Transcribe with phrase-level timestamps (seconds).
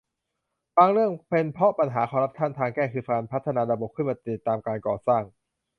[0.75, 5.23] บางเรื่องเป็นเพราะปัญหาคอร์รัปชั่น ทางแก้คือการพัฒนาระบบขึ้นมาติดตามการก่อสร้าง